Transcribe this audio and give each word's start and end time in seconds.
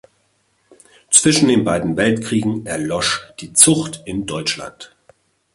Zwischen 1.11 1.47
den 1.47 1.63
beiden 1.63 1.95
Weltkriegen 1.95 2.65
erlosch 2.65 3.21
die 3.39 3.53
Zucht 3.53 4.01
in 4.05 4.25
Deutschland. 4.25 4.95